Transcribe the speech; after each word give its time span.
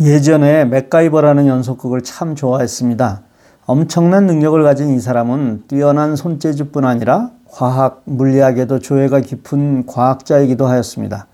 예전에 0.00 0.64
맥가이버라는 0.64 1.46
연속극을 1.46 2.00
참 2.00 2.34
좋아했습니다. 2.34 3.20
엄청난 3.66 4.24
능력을 4.24 4.62
가진 4.62 4.94
이 4.94 4.98
사람은 4.98 5.64
뛰어난 5.68 6.16
손재주뿐 6.16 6.86
아니라 6.86 7.30
과학, 7.46 8.00
물리학에도 8.06 8.78
조예가 8.78 9.20
깊은 9.20 9.84
과학자이기도 9.84 10.66
하였습니다. 10.66 11.26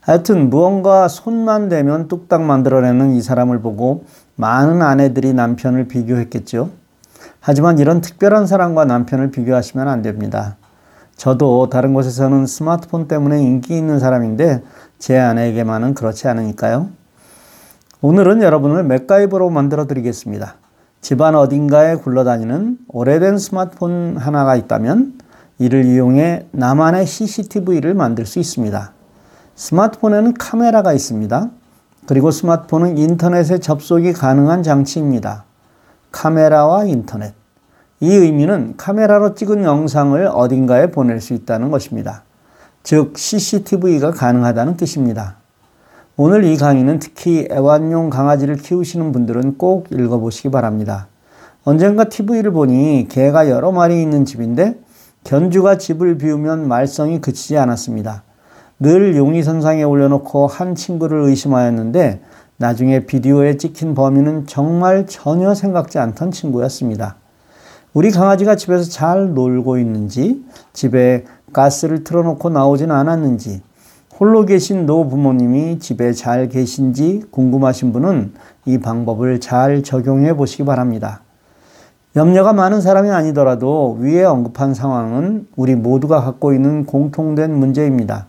하여튼 0.00 0.50
무언가 0.50 1.08
손만 1.08 1.70
대면 1.70 2.08
뚝딱 2.08 2.42
만들어내는 2.42 3.14
이 3.14 3.22
사람을 3.22 3.62
보고 3.62 4.04
많은 4.36 4.82
아내들이 4.82 5.32
남편을 5.32 5.88
비교했겠죠. 5.88 6.68
하지만 7.40 7.78
이런 7.78 8.02
특별한 8.02 8.46
사람과 8.46 8.84
남편을 8.84 9.30
비교하시면 9.30 9.88
안 9.88 10.02
됩니다. 10.02 10.56
저도 11.16 11.70
다른 11.70 11.94
곳에서는 11.94 12.44
스마트폰 12.44 13.08
때문에 13.08 13.40
인기 13.40 13.78
있는 13.78 13.98
사람인데 13.98 14.62
제 14.98 15.18
아내에게만은 15.18 15.94
그렇지 15.94 16.28
않으니까요. 16.28 17.03
오늘은 18.06 18.42
여러분을 18.42 18.84
맥가이버로 18.84 19.48
만들어 19.48 19.86
드리겠습니다. 19.86 20.56
집안 21.00 21.34
어딘가에 21.34 21.94
굴러다니는 21.94 22.76
오래된 22.88 23.38
스마트폰 23.38 24.18
하나가 24.18 24.56
있다면 24.56 25.18
이를 25.58 25.86
이용해 25.86 26.48
나만의 26.50 27.06
CCTV를 27.06 27.94
만들 27.94 28.26
수 28.26 28.38
있습니다. 28.38 28.92
스마트폰에는 29.54 30.34
카메라가 30.34 30.92
있습니다. 30.92 31.48
그리고 32.06 32.30
스마트폰은 32.30 32.98
인터넷에 32.98 33.56
접속이 33.56 34.12
가능한 34.12 34.62
장치입니다. 34.62 35.44
카메라와 36.12 36.84
인터넷. 36.84 37.32
이 38.00 38.12
의미는 38.12 38.74
카메라로 38.76 39.34
찍은 39.34 39.64
영상을 39.64 40.26
어딘가에 40.26 40.90
보낼 40.90 41.22
수 41.22 41.32
있다는 41.32 41.70
것입니다. 41.70 42.24
즉, 42.82 43.16
CCTV가 43.16 44.10
가능하다는 44.10 44.76
뜻입니다. 44.76 45.36
오늘 46.16 46.44
이 46.44 46.56
강의는 46.56 47.00
특히 47.00 47.48
애완용 47.50 48.08
강아지를 48.08 48.54
키우시는 48.54 49.10
분들은 49.10 49.58
꼭 49.58 49.88
읽어보시기 49.90 50.48
바랍니다. 50.48 51.08
언젠가 51.64 52.04
TV를 52.04 52.52
보니 52.52 53.08
개가 53.08 53.50
여러 53.50 53.72
마리 53.72 54.00
있는 54.00 54.24
집인데 54.24 54.78
견주가 55.24 55.76
집을 55.76 56.16
비우면 56.18 56.68
말썽이 56.68 57.20
그치지 57.20 57.58
않았습니다. 57.58 58.22
늘 58.78 59.16
용의선상에 59.16 59.82
올려놓고 59.82 60.46
한 60.46 60.76
친구를 60.76 61.20
의심하였는데 61.22 62.20
나중에 62.58 63.06
비디오에 63.06 63.56
찍힌 63.56 63.96
범인은 63.96 64.46
정말 64.46 65.06
전혀 65.08 65.52
생각지 65.52 65.98
않던 65.98 66.30
친구였습니다. 66.30 67.16
우리 67.92 68.12
강아지가 68.12 68.54
집에서 68.54 68.88
잘 68.88 69.34
놀고 69.34 69.78
있는지, 69.78 70.44
집에 70.72 71.24
가스를 71.52 72.04
틀어놓고 72.04 72.50
나오진 72.50 72.92
않았는지, 72.92 73.62
홀로 74.20 74.44
계신 74.44 74.86
노 74.86 75.08
부모님이 75.08 75.80
집에 75.80 76.12
잘 76.12 76.48
계신지 76.48 77.24
궁금하신 77.32 77.92
분은 77.92 78.34
이 78.64 78.78
방법을 78.78 79.40
잘 79.40 79.82
적용해 79.82 80.36
보시기 80.36 80.64
바랍니다. 80.64 81.22
염려가 82.14 82.52
많은 82.52 82.80
사람이 82.80 83.10
아니더라도 83.10 83.96
위에 83.98 84.22
언급한 84.22 84.72
상황은 84.72 85.48
우리 85.56 85.74
모두가 85.74 86.20
갖고 86.20 86.54
있는 86.54 86.86
공통된 86.86 87.52
문제입니다. 87.52 88.28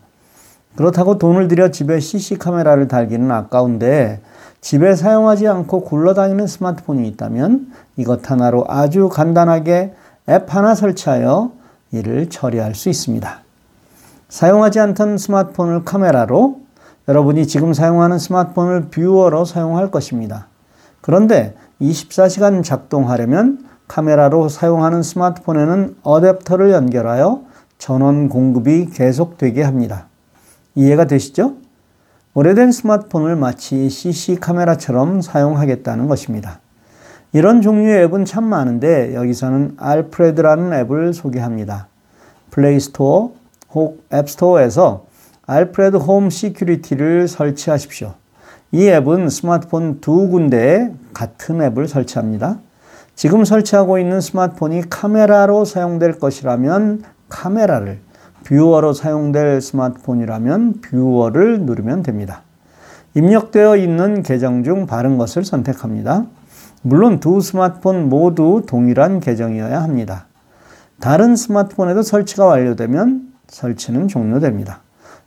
그렇다고 0.74 1.18
돈을 1.18 1.46
들여 1.46 1.70
집에 1.70 2.00
CC 2.00 2.36
카메라를 2.36 2.88
달기는 2.88 3.30
아까운데 3.30 4.20
집에 4.60 4.96
사용하지 4.96 5.46
않고 5.46 5.82
굴러다니는 5.82 6.48
스마트폰이 6.48 7.06
있다면 7.10 7.70
이것 7.96 8.28
하나로 8.28 8.64
아주 8.66 9.08
간단하게 9.08 9.94
앱 10.28 10.52
하나 10.52 10.74
설치하여 10.74 11.52
이를 11.92 12.28
처리할 12.28 12.74
수 12.74 12.88
있습니다. 12.88 13.45
사용하지 14.28 14.80
않던 14.80 15.18
스마트폰을 15.18 15.84
카메라로 15.84 16.60
여러분이 17.08 17.46
지금 17.46 17.72
사용하는 17.72 18.18
스마트폰을 18.18 18.88
viewer로 18.90 19.44
사용할 19.44 19.90
것입니다. 19.90 20.48
그런데 21.00 21.54
24시간 21.80 22.64
작동하려면 22.64 23.64
카메라로 23.86 24.48
사용하는 24.48 25.02
스마트폰에는 25.02 25.96
어댑터를 26.02 26.72
연결하여 26.72 27.42
전원 27.78 28.28
공급이 28.28 28.86
계속되게 28.86 29.62
합니다. 29.62 30.08
이해가 30.74 31.04
되시죠? 31.04 31.54
오래된 32.34 32.72
스마트폰을 32.72 33.36
마치 33.36 33.88
CC 33.88 34.36
카메라처럼 34.40 35.22
사용하겠다는 35.22 36.08
것입니다. 36.08 36.60
이런 37.32 37.62
종류의 37.62 38.04
앱은 38.04 38.24
참 38.24 38.44
많은데 38.44 39.14
여기서는 39.14 39.76
알프레드라는 39.78 40.72
앱을 40.72 41.14
소개합니다. 41.14 41.88
플레이스토어, 42.50 43.32
혹 43.76 44.02
앱스토어에서 44.10 45.04
알프레드 45.46 45.98
홈 45.98 46.30
시큐리티를 46.30 47.28
설치하십시오. 47.28 48.14
이 48.72 48.88
앱은 48.88 49.28
스마트폰 49.28 50.00
두 50.00 50.28
군데에 50.28 50.92
같은 51.12 51.60
앱을 51.60 51.86
설치합니다. 51.86 52.58
지금 53.14 53.44
설치하고 53.44 53.98
있는 53.98 54.22
스마트폰이 54.22 54.84
카메라로 54.88 55.66
사용될 55.66 56.18
것이라면 56.18 57.02
카메라를, 57.28 58.00
viewer로 58.44 58.94
사용될 58.94 59.60
스마트폰이라면 59.60 60.80
viewer를 60.80 61.60
누르면 61.60 62.02
됩니다. 62.02 62.42
입력되어 63.12 63.76
있는 63.76 64.22
계정 64.22 64.64
중 64.64 64.86
바른 64.86 65.18
것을 65.18 65.44
선택합니다. 65.44 66.24
물론 66.80 67.20
두 67.20 67.42
스마트폰 67.42 68.08
모두 68.08 68.62
동일한 68.66 69.20
계정이어야 69.20 69.82
합니다. 69.82 70.26
다른 70.98 71.36
스마트폰에도 71.36 72.02
설치가 72.02 72.46
완료되면 72.46 73.35
설치는 73.48 74.08
종료됩니다. 74.08 74.80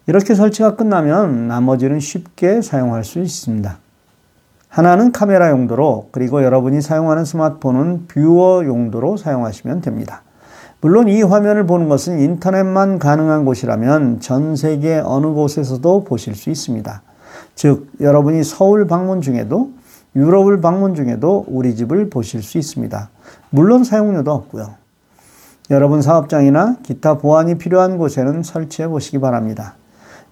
이렇게 0.08 0.36
설치가 0.36 0.76
끝나면 0.76 1.48
나머지는 1.48 2.00
쉽게 2.00 2.62
사용할 2.62 3.04
수 3.04 3.20
있습니다. 3.20 3.78
하나는 4.70 5.12
카메라 5.12 5.50
용도로 5.50 6.10
그리고 6.12 6.44
여러분이 6.44 6.82
사용하는 6.82 7.26
스마트폰은 7.26 8.08
뷰어 8.08 8.64
용도로 8.66 9.18
사용하시면 9.18 9.82
됩니다. 9.82 10.24
물론 10.82 11.10
이 11.10 11.22
화면을 11.22 11.66
보는 11.66 11.90
것은 11.90 12.20
인터넷만 12.20 13.00
가능한 13.00 13.44
곳이라면 13.44 14.22
전 14.22 14.56
세계 14.56 14.98
어느 15.04 15.28
곳에서도 15.28 16.06
보실 16.06 16.36
수 16.36 16.50
있습니다. 16.50 17.02
즉, 17.56 17.92
여러분이 18.00 18.44
서울 18.44 18.88
방문 18.88 19.22
중에도 19.22 19.72
유럽을 20.16 20.62
방문 20.62 20.96
중에도 20.96 21.46
우리 21.48 21.76
집을 21.76 22.10
보실 22.10 22.42
수 22.42 22.58
있습니다. 22.58 23.10
물론 23.50 23.84
사용료도 23.84 24.32
없고요. 24.32 24.79
여러분 25.72 26.02
사업장이나 26.02 26.78
기타 26.82 27.20
보안이 27.20 27.60
필요한 27.60 28.00
곳에는 28.00 28.42
설치해 28.42 28.88
보시기 28.88 29.20
바랍니다. 29.20 29.76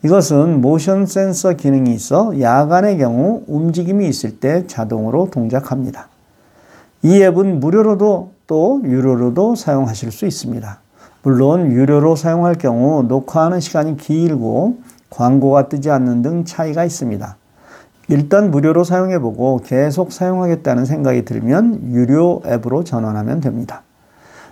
이것은 0.04 0.62
모션 0.62 1.06
센서 1.06 1.54
기능이 1.54 1.94
있어 1.94 2.40
야간의 2.40 2.98
경우 2.98 3.44
움직임이 3.46 4.08
있을 4.08 4.40
때 4.40 4.66
자동으로 4.66 5.30
동작합니다. 5.30 6.10
이 7.04 7.22
앱은 7.22 7.60
무료로도 7.60 8.32
또 8.48 8.82
유료로도 8.84 9.54
사용하실 9.54 10.12
수 10.12 10.26
있습니다. 10.26 10.80
물론 11.22 11.72
유료로 11.72 12.16
사용할 12.16 12.56
경우 12.56 13.04
녹화하는 13.04 13.60
시간이 13.60 13.98
길고 13.98 14.78
광고가 15.12 15.70
뜨지 15.70 15.92
않는 15.92 16.24
등 16.24 16.46
차이가 16.46 16.84
있습니다. 16.84 17.38
일단 18.10 18.50
무료로 18.50 18.84
사용해보고 18.84 19.62
계속 19.64 20.12
사용하겠다는 20.12 20.86
생각이 20.86 21.26
들면 21.26 21.92
유료 21.92 22.42
앱으로 22.48 22.84
전환하면 22.84 23.40
됩니다. 23.42 23.84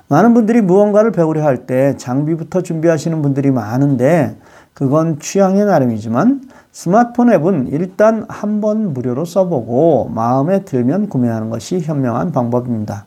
많은 0.08 0.34
분들이 0.34 0.62
무언가를 0.62 1.12
배우려 1.12 1.44
할 1.44 1.66
때 1.66 1.96
장비부터 1.98 2.62
준비하시는 2.62 3.22
분들이 3.22 3.50
많은데 3.50 4.38
그건 4.74 5.20
취향의 5.20 5.66
나름이지만 5.66 6.42
스마트폰 6.72 7.32
앱은 7.32 7.70
일단 7.72 8.26
한번 8.28 8.94
무료로 8.94 9.26
써보고 9.26 10.12
마음에 10.14 10.64
들면 10.66 11.10
구매하는 11.10 11.50
것이 11.50 11.80
현명한 11.80 12.32
방법입니다. 12.34 13.06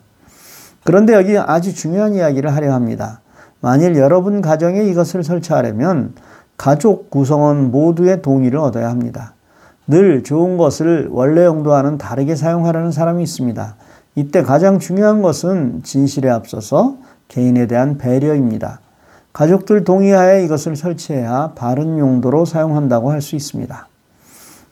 그런데 0.85 1.13
여기 1.13 1.37
아주 1.37 1.75
중요한 1.75 2.15
이야기를 2.15 2.55
하려 2.55 2.73
합니다. 2.73 3.21
만일 3.61 3.97
여러분 3.97 4.41
가정에 4.41 4.83
이것을 4.85 5.23
설치하려면 5.23 6.15
가족 6.57 7.11
구성원 7.11 7.71
모두의 7.71 8.23
동의를 8.23 8.59
얻어야 8.59 8.89
합니다. 8.89 9.35
늘 9.87 10.23
좋은 10.23 10.57
것을 10.57 11.09
원래 11.11 11.45
용도와는 11.45 11.99
다르게 11.99 12.35
사용하려는 12.35 12.91
사람이 12.91 13.23
있습니다. 13.23 13.77
이때 14.19 14.43
가장 14.43 14.81
중요한 14.81 15.23
것은 15.23 15.82
진실에 15.85 16.29
앞서서 16.29 16.97
개인에 17.29 17.69
대한 17.69 17.99
배려입니다. 17.99 18.81
가족들 19.32 19.85
동의하에 19.85 20.44
이것을 20.44 20.75
설치해야 20.75 21.53
바른 21.55 22.00
용도로 22.00 22.44
사용한다고 22.44 23.12
할 23.12 23.23
수 23.23 23.37
있습니다. 23.37 23.87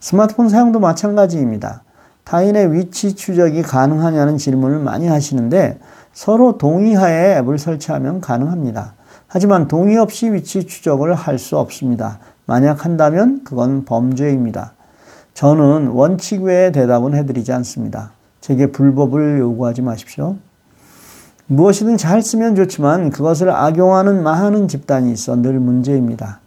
스마트폰 0.00 0.48
사용도 0.48 0.80
마찬가지입니다. 0.80 1.84
타인의 2.24 2.72
위치 2.72 3.14
추적이 3.14 3.62
가능하냐는 3.62 4.36
질문을 4.36 4.80
많이 4.80 5.06
하시는데 5.06 5.78
서로 6.12 6.58
동의하에 6.58 7.38
앱을 7.38 7.60
설치하면 7.60 8.20
가능합니다. 8.20 8.94
하지만 9.28 9.68
동의 9.68 9.96
없이 9.96 10.32
위치 10.32 10.66
추적을 10.66 11.14
할 11.14 11.38
수 11.38 11.56
없습니다. 11.56 12.18
만약 12.46 12.84
한다면 12.84 13.42
그건 13.44 13.84
범죄입니다. 13.84 14.72
저는 15.34 15.86
원칙 15.88 16.42
외의 16.42 16.72
대답은 16.72 17.14
해드리지 17.14 17.52
않습니다. 17.52 18.15
제게 18.46 18.66
불법을 18.70 19.40
요구하지 19.40 19.82
마십시오. 19.82 20.36
무엇이든 21.48 21.96
잘 21.96 22.22
쓰면 22.22 22.54
좋지만 22.54 23.10
그것을 23.10 23.50
악용하는 23.50 24.22
많은 24.22 24.68
집단이 24.68 25.12
있어 25.12 25.34
늘 25.34 25.58
문제입니다. 25.58 26.38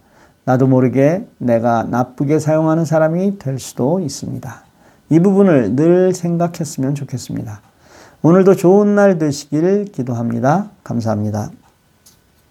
나도 0.46 0.68
모르게 0.68 1.28
내가 1.40 1.84
나쁘게 1.84 2.40
사용하는 2.40 2.86
사람이 2.86 3.38
될 3.38 3.60
수도 3.60 4.00
있습니다. 4.00 4.64
이 5.10 5.20
부분을 5.20 5.76
늘 5.76 6.14
생각했으면 6.14 6.96
좋겠습니다. 6.96 7.60
오늘도 8.22 8.56
좋은 8.56 8.96
날 8.96 9.18
되시길 9.18 9.92
기도합니다. 9.92 10.70
감사합니다. 10.86 11.52